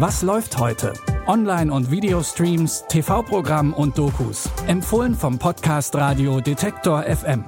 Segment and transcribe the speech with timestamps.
[0.00, 0.92] Was läuft heute?
[1.26, 4.48] Online- und Videostreams, TV-Programm und Dokus.
[4.68, 7.44] Empfohlen vom Podcast Radio Detektor FM.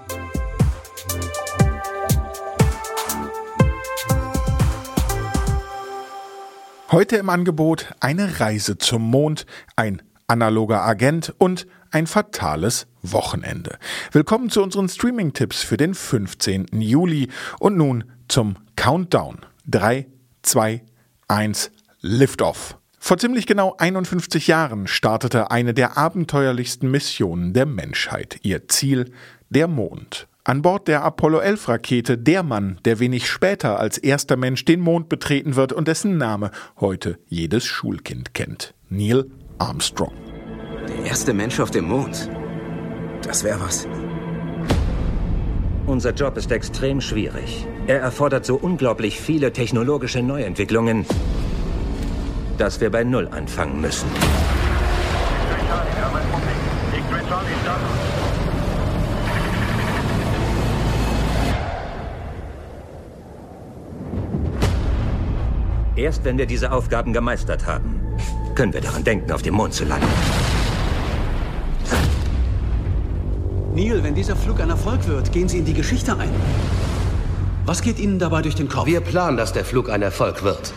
[6.91, 13.79] Heute im Angebot eine Reise zum Mond, ein analoger Agent und ein fatales Wochenende.
[14.11, 16.67] Willkommen zu unseren Streaming-Tipps für den 15.
[16.73, 17.29] Juli
[17.61, 19.47] und nun zum Countdown.
[19.69, 20.09] 3,
[20.43, 20.83] 2,
[21.29, 21.71] 1,
[22.03, 22.79] Liftoff.
[22.99, 28.39] Vor ziemlich genau 51 Jahren startete eine der abenteuerlichsten Missionen der Menschheit.
[28.43, 29.13] Ihr Ziel
[29.51, 30.27] der Mond.
[30.45, 34.81] An Bord der Apollo 11 Rakete der Mann, der wenig später als erster Mensch den
[34.81, 38.73] Mond betreten wird und dessen Name heute jedes Schulkind kennt.
[38.89, 39.27] Neil
[39.59, 40.15] Armstrong.
[40.89, 42.31] Der erste Mensch auf dem Mond.
[43.23, 43.87] Das wäre was.
[45.87, 47.67] Unser Job ist extrem schwierig.
[47.87, 51.05] Er erfordert so unglaublich viele technologische Neuentwicklungen,
[52.61, 54.07] dass wir bei Null anfangen müssen.
[65.97, 68.01] Erst wenn wir diese Aufgaben gemeistert haben,
[68.55, 70.07] können wir daran denken, auf dem Mond zu landen.
[73.75, 76.31] Neil, wenn dieser Flug ein Erfolg wird, gehen Sie in die Geschichte ein.
[77.65, 78.87] Was geht Ihnen dabei durch den Kopf?
[78.87, 80.75] Wir planen, dass der Flug ein Erfolg wird.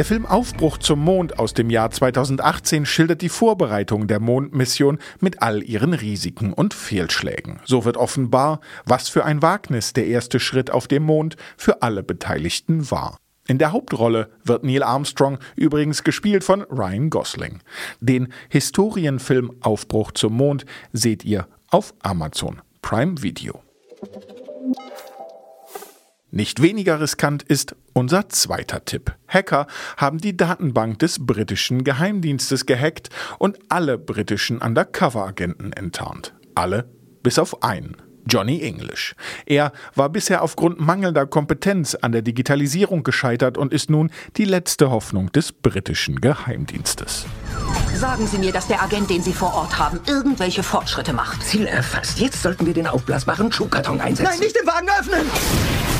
[0.00, 5.42] Der Film Aufbruch zum Mond aus dem Jahr 2018 schildert die Vorbereitung der Mondmission mit
[5.42, 7.60] all ihren Risiken und Fehlschlägen.
[7.66, 12.02] So wird offenbar, was für ein Wagnis der erste Schritt auf dem Mond für alle
[12.02, 13.18] Beteiligten war.
[13.46, 17.60] In der Hauptrolle wird Neil Armstrong übrigens gespielt von Ryan Gosling.
[18.00, 20.64] Den Historienfilm Aufbruch zum Mond
[20.94, 23.60] seht ihr auf Amazon Prime Video.
[26.32, 29.14] Nicht weniger riskant ist unser zweiter Tipp.
[29.26, 36.34] Hacker haben die Datenbank des britischen Geheimdienstes gehackt und alle britischen Undercover-Agenten enttarnt.
[36.54, 36.88] Alle
[37.22, 37.96] bis auf einen.
[38.26, 39.16] Johnny English.
[39.46, 44.90] Er war bisher aufgrund mangelnder Kompetenz an der Digitalisierung gescheitert und ist nun die letzte
[44.90, 47.26] Hoffnung des britischen Geheimdienstes.
[47.94, 51.42] Sagen Sie mir, dass der Agent, den Sie vor Ort haben, irgendwelche Fortschritte macht.
[51.42, 52.20] Ziel erfasst.
[52.20, 54.30] Jetzt sollten wir den aufblasbaren Schuhkarton einsetzen.
[54.30, 55.99] Nein, nicht den Wagen öffnen!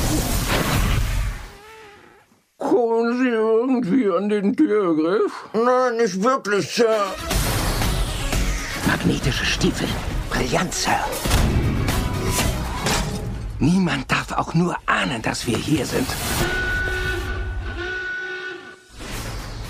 [2.81, 5.31] Kommen Sie irgendwie an den Türgriff?
[5.53, 7.13] Nein, nicht wirklich, Sir.
[8.87, 9.87] Magnetische Stiefel.
[10.31, 10.99] Brillant, Sir.
[13.59, 16.07] Niemand darf auch nur ahnen, dass wir hier sind.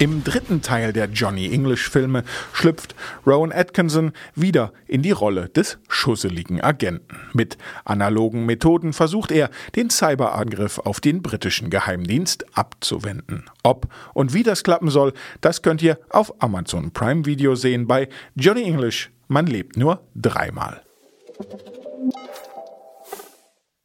[0.02, 2.24] Im dritten Teil der Johnny English Filme
[2.54, 2.96] schlüpft
[3.28, 7.20] Rowan Atkinson wieder in die Rolle des schusseligen Agenten.
[7.34, 13.48] Mit analogen Methoden versucht er, den Cyberangriff auf den britischen Geheimdienst abzuwenden.
[13.62, 18.10] Ob und wie das klappen soll, das könnt ihr auf Amazon Prime Video sehen bei
[18.34, 19.12] Johnny English.
[19.28, 20.82] Man lebt nur dreimal.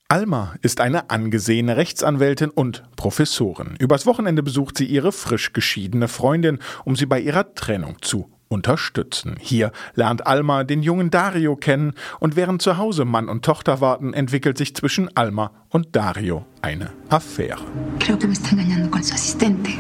[0.09, 3.75] Alma ist eine angesehene Rechtsanwältin und Professorin.
[3.81, 9.35] Übers Wochenende besucht sie ihre frisch geschiedene Freundin, um sie bei ihrer Trennung zu unterstützen.
[9.41, 14.15] Hier lernt Alma den jungen Dario kennen und während zu Hause Mann und Tochter warten,
[14.15, 17.65] entwickelt sich zwischen Alma und Dario eine Affäre.
[17.99, 19.71] Creo que me está engañando con su asistente.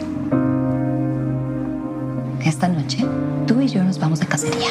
[2.44, 3.06] Esta noche,
[3.46, 4.70] tú y yo nos vamos de cacería.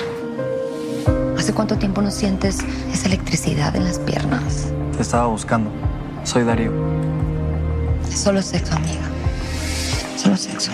[1.38, 2.60] ¿Hace cuánto tiempo no sientes
[2.92, 4.75] esa electricidad en las piernas?
[4.96, 5.70] Te estaba buscando.
[6.24, 6.72] Soy Darío.
[8.08, 9.02] Es solo sexo, amiga.
[10.16, 10.72] Solo sexo.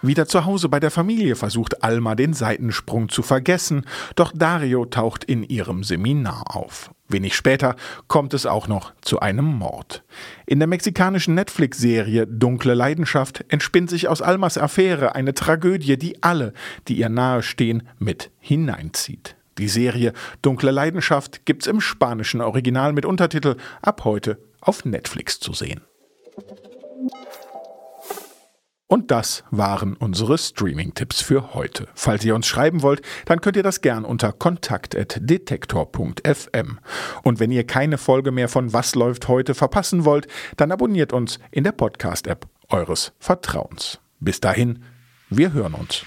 [0.00, 3.84] Wieder zu Hause bei der Familie versucht Alma den Seitensprung zu vergessen,
[4.14, 6.92] doch Dario taucht in ihrem Seminar auf.
[7.08, 7.74] Wenig später
[8.06, 10.04] kommt es auch noch zu einem Mord.
[10.46, 16.52] In der mexikanischen Netflix-Serie Dunkle Leidenschaft entspinnt sich aus Almas Affäre eine Tragödie, die alle,
[16.86, 19.37] die ihr nahestehen, mit hineinzieht.
[19.58, 25.52] Die Serie Dunkle Leidenschaft gibt's im spanischen Original mit Untertitel ab heute auf Netflix zu
[25.52, 25.80] sehen.
[28.90, 31.88] Und das waren unsere Streaming-Tipps für heute.
[31.94, 36.78] Falls ihr uns schreiben wollt, dann könnt ihr das gern unter kontakt.detektor.fm.
[37.22, 40.26] Und wenn ihr keine Folge mehr von Was läuft heute verpassen wollt,
[40.56, 43.98] dann abonniert uns in der Podcast-App eures Vertrauens.
[44.20, 44.82] Bis dahin,
[45.28, 46.06] wir hören uns.